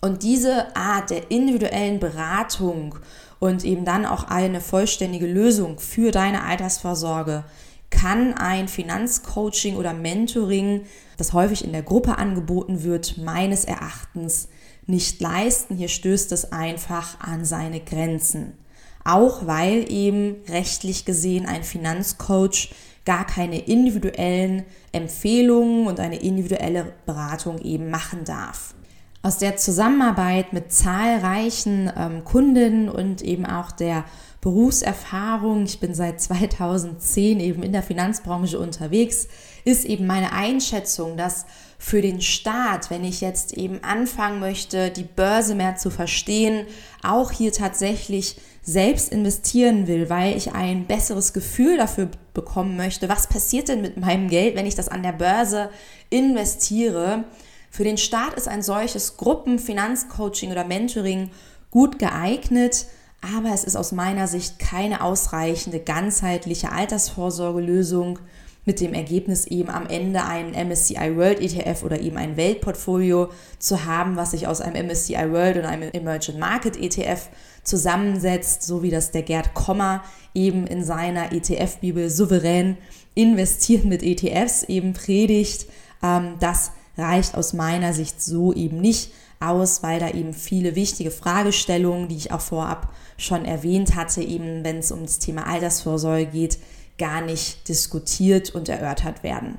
Und 0.00 0.22
diese 0.22 0.76
Art 0.76 1.10
der 1.10 1.30
individuellen 1.30 1.98
Beratung 1.98 2.94
und 3.40 3.64
eben 3.64 3.84
dann 3.84 4.06
auch 4.06 4.24
eine 4.24 4.60
vollständige 4.60 5.26
Lösung 5.26 5.78
für 5.78 6.10
deine 6.12 6.44
Altersvorsorge 6.44 7.44
kann 7.90 8.34
ein 8.34 8.68
Finanzcoaching 8.68 9.76
oder 9.76 9.92
Mentoring, 9.92 10.82
das 11.16 11.32
häufig 11.32 11.64
in 11.64 11.72
der 11.72 11.82
Gruppe 11.82 12.18
angeboten 12.18 12.82
wird, 12.82 13.18
meines 13.18 13.64
Erachtens 13.64 14.48
nicht 14.86 15.20
leisten. 15.20 15.76
Hier 15.76 15.88
stößt 15.88 16.32
es 16.32 16.52
einfach 16.52 17.20
an 17.20 17.44
seine 17.44 17.80
Grenzen. 17.80 18.54
Auch 19.04 19.46
weil 19.46 19.90
eben 19.90 20.36
rechtlich 20.48 21.04
gesehen 21.04 21.46
ein 21.46 21.62
Finanzcoach 21.62 22.70
gar 23.04 23.24
keine 23.24 23.60
individuellen 23.60 24.64
Empfehlungen 24.92 25.86
und 25.86 25.98
eine 25.98 26.20
individuelle 26.20 26.92
Beratung 27.06 27.58
eben 27.62 27.88
machen 27.88 28.24
darf. 28.24 28.74
Aus 29.22 29.38
der 29.38 29.56
Zusammenarbeit 29.56 30.52
mit 30.52 30.72
zahlreichen 30.72 31.90
ähm, 31.96 32.24
Kunden 32.24 32.88
und 32.88 33.22
eben 33.22 33.46
auch 33.46 33.72
der 33.72 34.04
Berufserfahrung, 34.40 35.64
ich 35.64 35.80
bin 35.80 35.94
seit 35.94 36.20
2010 36.20 37.40
eben 37.40 37.62
in 37.62 37.72
der 37.72 37.82
Finanzbranche 37.82 38.58
unterwegs, 38.58 39.28
ist 39.64 39.84
eben 39.84 40.06
meine 40.06 40.32
Einschätzung, 40.32 41.16
dass 41.16 41.44
für 41.78 42.02
den 42.02 42.20
Staat, 42.20 42.90
wenn 42.90 43.04
ich 43.04 43.20
jetzt 43.20 43.52
eben 43.54 43.82
anfangen 43.82 44.40
möchte, 44.40 44.90
die 44.90 45.04
Börse 45.04 45.54
mehr 45.54 45.76
zu 45.76 45.90
verstehen, 45.90 46.66
auch 47.02 47.30
hier 47.30 47.52
tatsächlich 47.52 48.36
selbst 48.62 49.12
investieren 49.12 49.86
will, 49.86 50.10
weil 50.10 50.36
ich 50.36 50.52
ein 50.52 50.86
besseres 50.86 51.32
Gefühl 51.32 51.76
dafür 51.76 52.08
bekommen 52.34 52.76
möchte, 52.76 53.08
was 53.08 53.28
passiert 53.28 53.68
denn 53.68 53.80
mit 53.80 53.96
meinem 53.96 54.28
Geld, 54.28 54.56
wenn 54.56 54.66
ich 54.66 54.74
das 54.74 54.88
an 54.88 55.02
der 55.02 55.12
Börse 55.12 55.70
investiere. 56.10 57.24
Für 57.70 57.84
den 57.84 57.96
Staat 57.96 58.34
ist 58.34 58.48
ein 58.48 58.62
solches 58.62 59.16
Gruppenfinanzcoaching 59.16 60.50
oder 60.50 60.64
Mentoring 60.64 61.30
gut 61.70 61.98
geeignet, 61.98 62.86
aber 63.20 63.52
es 63.52 63.64
ist 63.64 63.76
aus 63.76 63.92
meiner 63.92 64.28
Sicht 64.28 64.58
keine 64.58 65.02
ausreichende 65.02 65.80
ganzheitliche 65.80 66.72
Altersvorsorgelösung 66.72 68.20
mit 68.64 68.80
dem 68.80 68.92
Ergebnis 68.92 69.46
eben 69.46 69.70
am 69.70 69.86
Ende 69.86 70.24
einen 70.24 70.52
MSCI 70.52 71.16
World 71.16 71.40
ETF 71.40 71.82
oder 71.84 72.00
eben 72.00 72.18
ein 72.18 72.36
Weltportfolio 72.36 73.30
zu 73.58 73.86
haben, 73.86 74.16
was 74.16 74.32
sich 74.32 74.46
aus 74.46 74.60
einem 74.60 74.86
MSCI 74.86 75.32
World 75.32 75.56
und 75.56 75.64
einem 75.64 75.90
Emerging 75.92 76.38
Market 76.38 76.76
ETF 76.76 77.30
zusammensetzt, 77.62 78.62
so 78.62 78.82
wie 78.82 78.90
das 78.90 79.10
der 79.10 79.22
Gerd 79.22 79.54
Kommer 79.54 80.04
eben 80.34 80.66
in 80.66 80.84
seiner 80.84 81.32
ETF-Bibel 81.32 82.10
souverän 82.10 82.76
investieren 83.14 83.88
mit 83.88 84.02
ETFs 84.02 84.64
eben 84.64 84.92
predigt. 84.92 85.66
Ähm, 86.02 86.34
das 86.38 86.72
reicht 86.98 87.36
aus 87.36 87.54
meiner 87.54 87.94
Sicht 87.94 88.22
so 88.22 88.52
eben 88.52 88.82
nicht 88.82 89.12
aus, 89.40 89.82
weil 89.82 89.98
da 89.98 90.10
eben 90.10 90.34
viele 90.34 90.74
wichtige 90.74 91.10
Fragestellungen, 91.10 92.08
die 92.08 92.16
ich 92.16 92.32
auch 92.32 92.40
vorab 92.40 92.92
schon 93.18 93.44
erwähnt 93.44 93.94
hatte, 93.94 94.22
eben 94.22 94.64
wenn 94.64 94.78
es 94.78 94.90
um 94.90 95.02
das 95.02 95.18
Thema 95.18 95.46
Altersvorsorge 95.46 96.26
geht, 96.26 96.58
gar 96.96 97.20
nicht 97.20 97.68
diskutiert 97.68 98.54
und 98.54 98.68
erörtert 98.70 99.22
werden. 99.22 99.58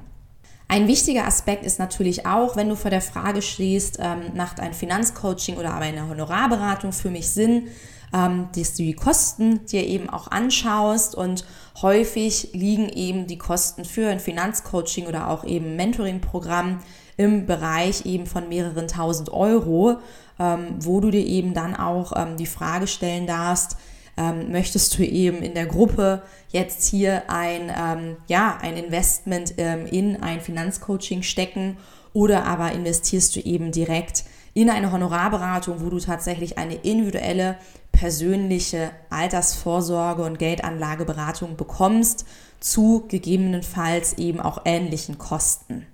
Ein 0.67 0.87
wichtiger 0.87 1.25
Aspekt 1.25 1.65
ist 1.65 1.79
natürlich 1.79 2.25
auch, 2.25 2.55
wenn 2.55 2.69
du 2.69 2.75
vor 2.75 2.91
der 2.91 3.01
Frage 3.01 3.41
stehst, 3.41 3.97
ähm, 3.99 4.35
macht 4.35 4.59
ein 4.59 4.73
Finanzcoaching 4.73 5.57
oder 5.57 5.73
aber 5.73 5.85
eine 5.85 6.07
Honorarberatung 6.07 6.91
für 6.91 7.09
mich 7.09 7.29
Sinn, 7.29 7.69
ähm, 8.13 8.49
dass 8.55 8.75
du 8.75 8.83
die 8.83 8.93
Kosten 8.93 9.65
dir 9.65 9.85
eben 9.85 10.09
auch 10.09 10.29
anschaust 10.29 11.15
und 11.15 11.43
häufig 11.81 12.49
liegen 12.53 12.87
eben 12.89 13.25
die 13.25 13.37
Kosten 13.37 13.83
für 13.83 14.09
ein 14.09 14.19
Finanzcoaching 14.19 15.07
oder 15.07 15.29
auch 15.29 15.43
eben 15.43 15.75
Mentoring-Programm 15.75 16.79
im 17.19 17.45
Bereich 17.45 18.05
eben 18.05 18.25
von 18.25 18.47
mehreren 18.47 18.87
tausend 18.87 19.29
Euro, 19.29 19.97
ähm, 20.39 20.75
wo 20.79 21.01
du 21.01 21.11
dir 21.11 21.25
eben 21.25 21.53
dann 21.53 21.75
auch 21.75 22.13
ähm, 22.15 22.37
die 22.37 22.45
Frage 22.45 22.87
stellen 22.87 23.27
darfst, 23.27 23.75
ähm, 24.15 24.53
möchtest 24.53 24.97
du 24.97 25.03
eben 25.03 25.43
in 25.43 25.53
der 25.53 25.65
Gruppe 25.65 26.21
jetzt 26.47 26.89
hier 26.89 27.23
ein, 27.29 27.69
ähm, 27.77 28.15
ja, 28.27 28.57
ein 28.61 28.77
Investment 28.77 29.55
ähm, 29.57 29.85
in 29.85 30.23
ein 30.23 30.39
Finanzcoaching 30.39 31.21
stecken 31.21 31.75
oder 32.13 32.45
aber 32.45 32.71
investierst 32.71 33.35
du 33.35 33.41
eben 33.41 33.73
direkt 33.73 34.23
in 34.53 34.69
eine 34.69 34.93
Honorarberatung, 34.93 35.83
wo 35.83 35.89
du 35.89 35.99
tatsächlich 35.99 36.57
eine 36.57 36.75
individuelle, 36.75 37.57
persönliche 37.91 38.91
Altersvorsorge 39.09 40.23
und 40.23 40.39
Geldanlageberatung 40.39 41.57
bekommst 41.57 42.25
zu 42.61 43.03
gegebenenfalls 43.09 44.17
eben 44.17 44.39
auch 44.39 44.61
ähnlichen 44.63 45.17
Kosten. 45.17 45.85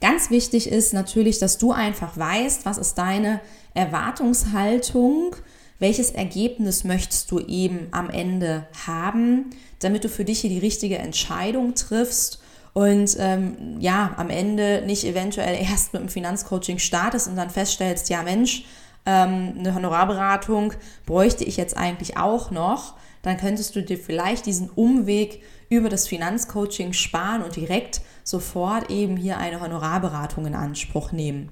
Ganz 0.00 0.30
wichtig 0.30 0.70
ist 0.70 0.92
natürlich, 0.92 1.38
dass 1.38 1.58
du 1.58 1.72
einfach 1.72 2.16
weißt, 2.16 2.66
was 2.66 2.78
ist 2.78 2.96
deine 2.96 3.40
Erwartungshaltung, 3.74 5.36
welches 5.78 6.10
Ergebnis 6.10 6.84
möchtest 6.84 7.30
du 7.30 7.40
eben 7.40 7.88
am 7.92 8.10
Ende 8.10 8.66
haben, 8.86 9.50
damit 9.78 10.04
du 10.04 10.08
für 10.08 10.24
dich 10.24 10.40
hier 10.40 10.50
die 10.50 10.58
richtige 10.58 10.98
Entscheidung 10.98 11.74
triffst 11.74 12.40
und 12.72 13.16
ähm, 13.18 13.76
ja, 13.80 14.14
am 14.18 14.28
Ende 14.28 14.82
nicht 14.84 15.04
eventuell 15.04 15.58
erst 15.70 15.94
mit 15.94 16.02
dem 16.02 16.08
Finanzcoaching 16.08 16.78
startest 16.78 17.28
und 17.28 17.36
dann 17.36 17.50
feststellst, 17.50 18.10
ja 18.10 18.22
Mensch, 18.22 18.64
ähm, 19.06 19.54
eine 19.58 19.74
Honorarberatung 19.74 20.74
bräuchte 21.06 21.44
ich 21.44 21.56
jetzt 21.56 21.76
eigentlich 21.76 22.18
auch 22.18 22.50
noch, 22.50 22.94
dann 23.22 23.38
könntest 23.38 23.74
du 23.76 23.82
dir 23.82 23.96
vielleicht 23.96 24.44
diesen 24.44 24.68
Umweg 24.68 25.42
über 25.68 25.88
das 25.88 26.06
Finanzcoaching 26.06 26.92
sparen 26.92 27.42
und 27.42 27.56
direkt 27.56 28.02
sofort 28.26 28.90
eben 28.90 29.16
hier 29.16 29.38
eine 29.38 29.60
Honorarberatung 29.60 30.46
in 30.46 30.54
Anspruch 30.54 31.12
nehmen. 31.12 31.50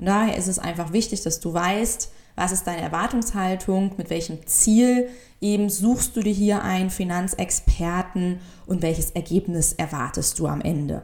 Und 0.00 0.06
daher 0.06 0.36
ist 0.36 0.48
es 0.48 0.58
einfach 0.58 0.92
wichtig, 0.92 1.22
dass 1.22 1.40
du 1.40 1.54
weißt, 1.54 2.10
was 2.34 2.52
ist 2.52 2.66
deine 2.66 2.82
Erwartungshaltung? 2.82 3.92
Mit 3.96 4.10
welchem 4.10 4.44
Ziel 4.46 5.08
eben 5.40 5.70
suchst 5.70 6.16
du 6.16 6.20
dir 6.20 6.32
hier 6.32 6.62
einen 6.62 6.90
Finanzexperten 6.90 8.40
und 8.66 8.82
welches 8.82 9.10
Ergebnis 9.10 9.72
erwartest 9.72 10.38
du 10.38 10.46
am 10.46 10.60
Ende? 10.60 11.02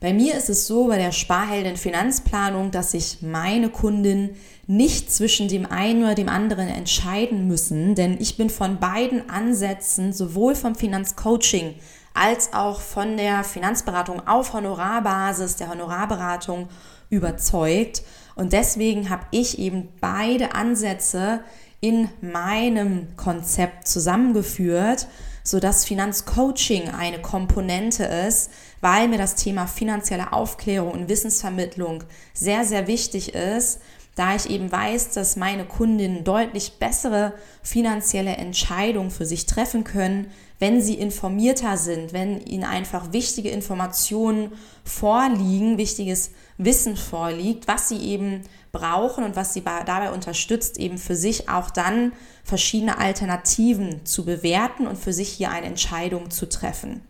Bei 0.00 0.12
mir 0.12 0.34
ist 0.34 0.50
es 0.50 0.66
so 0.66 0.88
bei 0.88 0.98
der 0.98 1.12
Sparheldin 1.12 1.76
Finanzplanung, 1.76 2.70
dass 2.70 2.90
sich 2.90 3.22
meine 3.22 3.70
Kunden 3.70 4.36
nicht 4.66 5.10
zwischen 5.10 5.48
dem 5.48 5.64
einen 5.64 6.02
oder 6.02 6.14
dem 6.14 6.28
anderen 6.28 6.68
entscheiden 6.68 7.46
müssen, 7.46 7.94
denn 7.94 8.18
ich 8.20 8.36
bin 8.36 8.50
von 8.50 8.78
beiden 8.78 9.30
Ansätzen, 9.30 10.12
sowohl 10.12 10.54
vom 10.54 10.74
Finanzcoaching 10.74 11.74
als 12.16 12.52
auch 12.52 12.80
von 12.80 13.16
der 13.16 13.44
Finanzberatung 13.44 14.26
auf 14.26 14.52
Honorarbasis, 14.52 15.56
der 15.56 15.70
Honorarberatung 15.70 16.68
überzeugt. 17.10 18.02
Und 18.34 18.52
deswegen 18.52 19.10
habe 19.10 19.26
ich 19.30 19.58
eben 19.58 19.88
beide 20.00 20.54
Ansätze 20.54 21.40
in 21.80 22.08
meinem 22.20 23.16
Konzept 23.16 23.86
zusammengeführt, 23.86 25.06
sodass 25.44 25.84
Finanzcoaching 25.84 26.88
eine 26.88 27.20
Komponente 27.20 28.04
ist, 28.04 28.50
weil 28.80 29.08
mir 29.08 29.18
das 29.18 29.36
Thema 29.36 29.66
finanzielle 29.66 30.32
Aufklärung 30.32 30.92
und 30.92 31.08
Wissensvermittlung 31.08 32.02
sehr, 32.34 32.64
sehr 32.64 32.86
wichtig 32.86 33.34
ist, 33.34 33.80
da 34.16 34.34
ich 34.34 34.48
eben 34.48 34.72
weiß, 34.72 35.10
dass 35.10 35.36
meine 35.36 35.66
Kundinnen 35.66 36.24
deutlich 36.24 36.78
bessere 36.78 37.34
finanzielle 37.62 38.36
Entscheidungen 38.36 39.10
für 39.10 39.26
sich 39.26 39.46
treffen 39.46 39.84
können, 39.84 40.30
wenn 40.58 40.80
sie 40.80 40.94
informierter 40.94 41.76
sind, 41.76 42.12
wenn 42.12 42.40
ihnen 42.40 42.64
einfach 42.64 43.12
wichtige 43.12 43.50
Informationen 43.50 44.52
vorliegen, 44.84 45.76
wichtiges 45.78 46.30
Wissen 46.56 46.96
vorliegt, 46.96 47.68
was 47.68 47.88
sie 47.88 47.98
eben 47.98 48.42
brauchen 48.72 49.24
und 49.24 49.36
was 49.36 49.52
sie 49.52 49.62
dabei 49.62 50.12
unterstützt, 50.12 50.78
eben 50.78 50.98
für 50.98 51.16
sich 51.16 51.48
auch 51.48 51.70
dann 51.70 52.12
verschiedene 52.44 52.98
Alternativen 52.98 54.04
zu 54.04 54.24
bewerten 54.24 54.86
und 54.86 54.98
für 54.98 55.12
sich 55.12 55.28
hier 55.28 55.50
eine 55.50 55.66
Entscheidung 55.66 56.30
zu 56.30 56.48
treffen. 56.48 57.02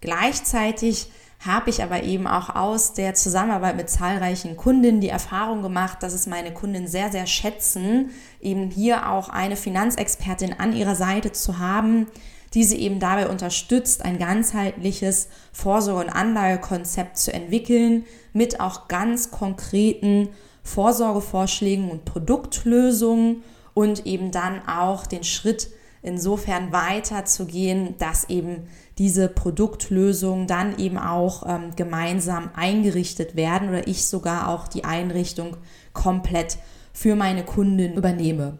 Gleichzeitig 0.00 1.08
habe 1.44 1.68
ich 1.68 1.82
aber 1.82 2.02
eben 2.02 2.26
auch 2.26 2.54
aus 2.54 2.94
der 2.94 3.14
Zusammenarbeit 3.14 3.76
mit 3.76 3.90
zahlreichen 3.90 4.56
Kundinnen 4.56 5.00
die 5.00 5.08
Erfahrung 5.08 5.62
gemacht, 5.62 6.02
dass 6.02 6.14
es 6.14 6.26
meine 6.26 6.54
Kunden 6.54 6.86
sehr, 6.86 7.10
sehr 7.10 7.26
schätzen, 7.26 8.10
eben 8.40 8.70
hier 8.70 9.10
auch 9.10 9.28
eine 9.28 9.56
Finanzexpertin 9.56 10.54
an 10.58 10.74
ihrer 10.74 10.94
Seite 10.94 11.32
zu 11.32 11.58
haben, 11.58 12.06
die 12.54 12.64
sie 12.64 12.78
eben 12.78 13.00
dabei 13.00 13.28
unterstützt, 13.28 14.04
ein 14.04 14.18
ganzheitliches 14.18 15.28
Vorsorge- 15.52 16.06
und 16.06 16.10
Anlagekonzept 16.10 17.18
zu 17.18 17.32
entwickeln, 17.32 18.04
mit 18.32 18.60
auch 18.60 18.88
ganz 18.88 19.30
konkreten 19.30 20.28
Vorsorgevorschlägen 20.62 21.90
und 21.90 22.04
Produktlösungen 22.04 23.42
und 23.74 24.06
eben 24.06 24.30
dann 24.30 24.66
auch 24.68 25.06
den 25.06 25.24
Schritt 25.24 25.68
insofern 26.02 26.72
weiterzugehen, 26.72 27.96
dass 27.98 28.28
eben 28.28 28.68
diese 28.98 29.28
Produktlösungen 29.28 30.46
dann 30.46 30.78
eben 30.78 30.98
auch 30.98 31.44
ähm, 31.48 31.74
gemeinsam 31.74 32.50
eingerichtet 32.54 33.34
werden 33.34 33.68
oder 33.68 33.88
ich 33.88 34.06
sogar 34.06 34.48
auch 34.48 34.68
die 34.68 34.84
Einrichtung 34.84 35.56
komplett 35.92 36.58
für 36.92 37.16
meine 37.16 37.44
Kunden 37.44 37.94
übernehme. 37.94 38.58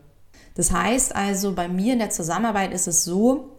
Das 0.54 0.72
heißt 0.72 1.14
also, 1.14 1.52
bei 1.52 1.68
mir 1.68 1.92
in 1.92 1.98
der 1.98 2.10
Zusammenarbeit 2.10 2.72
ist 2.72 2.88
es 2.88 3.04
so, 3.04 3.53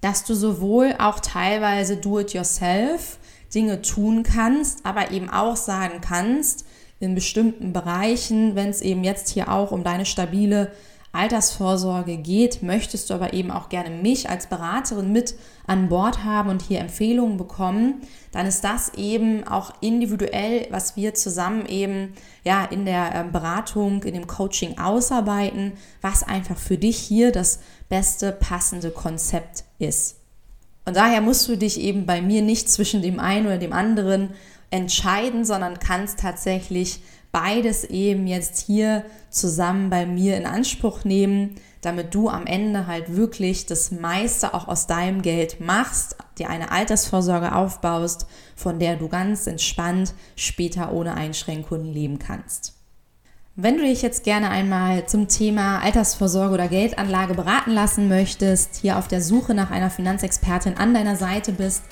dass 0.00 0.24
du 0.24 0.34
sowohl 0.34 0.94
auch 0.98 1.20
teilweise 1.20 1.96
do-it-yourself 1.96 3.18
Dinge 3.54 3.82
tun 3.82 4.22
kannst, 4.22 4.84
aber 4.84 5.10
eben 5.10 5.30
auch 5.30 5.56
sagen 5.56 6.00
kannst, 6.00 6.66
in 6.98 7.14
bestimmten 7.14 7.72
Bereichen, 7.72 8.54
wenn 8.54 8.68
es 8.68 8.80
eben 8.80 9.04
jetzt 9.04 9.28
hier 9.28 9.50
auch 9.50 9.70
um 9.70 9.84
deine 9.84 10.06
stabile 10.06 10.72
Altersvorsorge 11.12 12.18
geht, 12.18 12.62
möchtest 12.62 13.08
du 13.08 13.14
aber 13.14 13.32
eben 13.32 13.50
auch 13.50 13.68
gerne 13.70 13.90
mich 13.90 14.28
als 14.28 14.48
Beraterin 14.48 15.12
mit 15.12 15.34
an 15.66 15.88
Bord 15.88 16.24
haben 16.24 16.50
und 16.50 16.62
hier 16.62 16.80
Empfehlungen 16.80 17.38
bekommen, 17.38 18.02
dann 18.32 18.46
ist 18.46 18.62
das 18.64 18.92
eben 18.94 19.46
auch 19.48 19.72
individuell, 19.80 20.66
was 20.70 20.96
wir 20.96 21.14
zusammen 21.14 21.66
eben 21.66 22.12
ja 22.44 22.64
in 22.64 22.84
der 22.84 23.14
ähm, 23.14 23.32
Beratung, 23.32 24.02
in 24.02 24.14
dem 24.14 24.26
Coaching 24.26 24.78
ausarbeiten, 24.78 25.72
was 26.02 26.22
einfach 26.22 26.58
für 26.58 26.76
dich 26.76 26.98
hier 26.98 27.32
das 27.32 27.60
beste 27.88 28.32
passende 28.32 28.90
Konzept 28.90 29.64
ist. 29.78 30.16
Und 30.84 30.96
daher 30.96 31.20
musst 31.20 31.48
du 31.48 31.56
dich 31.56 31.80
eben 31.80 32.06
bei 32.06 32.22
mir 32.22 32.42
nicht 32.42 32.70
zwischen 32.70 33.02
dem 33.02 33.18
einen 33.18 33.46
oder 33.46 33.58
dem 33.58 33.72
anderen 33.72 34.30
entscheiden, 34.70 35.44
sondern 35.44 35.80
kannst 35.80 36.20
tatsächlich 36.20 37.00
beides 37.32 37.84
eben 37.84 38.26
jetzt 38.26 38.64
hier 38.64 39.04
zusammen 39.30 39.90
bei 39.90 40.06
mir 40.06 40.36
in 40.36 40.46
Anspruch 40.46 41.04
nehmen, 41.04 41.56
damit 41.82 42.14
du 42.14 42.28
am 42.28 42.46
Ende 42.46 42.86
halt 42.86 43.14
wirklich 43.14 43.66
das 43.66 43.90
meiste 43.90 44.54
auch 44.54 44.68
aus 44.68 44.86
deinem 44.86 45.22
Geld 45.22 45.60
machst, 45.60 46.16
dir 46.38 46.48
eine 46.48 46.70
Altersvorsorge 46.70 47.54
aufbaust, 47.54 48.26
von 48.54 48.78
der 48.78 48.96
du 48.96 49.08
ganz 49.08 49.46
entspannt 49.46 50.14
später 50.34 50.92
ohne 50.92 51.14
Einschränkungen 51.14 51.92
leben 51.92 52.18
kannst. 52.18 52.75
Wenn 53.58 53.78
du 53.78 53.84
dich 53.84 54.02
jetzt 54.02 54.22
gerne 54.22 54.50
einmal 54.50 55.06
zum 55.06 55.28
Thema 55.28 55.78
Altersvorsorge 55.78 56.52
oder 56.52 56.68
Geldanlage 56.68 57.32
beraten 57.32 57.70
lassen 57.70 58.06
möchtest, 58.06 58.76
hier 58.82 58.98
auf 58.98 59.08
der 59.08 59.22
Suche 59.22 59.54
nach 59.54 59.70
einer 59.70 59.88
Finanzexpertin 59.88 60.76
an 60.76 60.92
deiner 60.92 61.16
Seite 61.16 61.52
bist, 61.52 61.82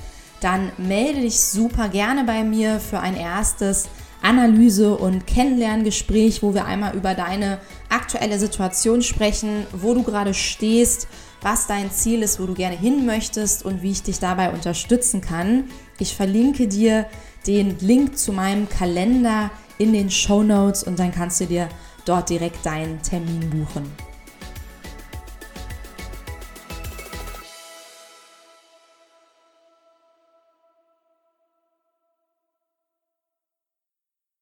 dann 0.42 0.72
melde 0.76 1.22
dich 1.22 1.40
super 1.40 1.88
gerne 1.88 2.24
bei 2.24 2.44
mir 2.44 2.80
für 2.80 3.00
ein 3.00 3.16
erstes 3.16 3.88
Analyse- 4.20 4.94
und 4.94 5.26
Kennenlerngespräch, 5.26 6.42
wo 6.42 6.52
wir 6.52 6.66
einmal 6.66 6.94
über 6.94 7.14
deine 7.14 7.60
aktuelle 7.88 8.38
Situation 8.38 9.00
sprechen, 9.00 9.66
wo 9.72 9.94
du 9.94 10.02
gerade 10.02 10.34
stehst, 10.34 11.08
was 11.40 11.66
dein 11.66 11.90
Ziel 11.90 12.22
ist, 12.22 12.40
wo 12.40 12.44
du 12.44 12.52
gerne 12.52 12.76
hin 12.76 13.06
möchtest 13.06 13.64
und 13.64 13.80
wie 13.80 13.92
ich 13.92 14.02
dich 14.02 14.18
dabei 14.18 14.50
unterstützen 14.50 15.22
kann. 15.22 15.70
Ich 15.98 16.14
verlinke 16.14 16.68
dir 16.68 17.06
den 17.46 17.78
Link 17.78 18.18
zu 18.18 18.32
meinem 18.32 18.68
Kalender 18.68 19.50
in 19.78 19.92
den 19.92 20.10
Show 20.10 20.42
Notes 20.42 20.84
und 20.84 20.98
dann 20.98 21.12
kannst 21.12 21.40
du 21.40 21.46
dir 21.46 21.68
dort 22.04 22.30
direkt 22.30 22.64
deinen 22.64 23.00
Termin 23.02 23.50
buchen. 23.50 23.90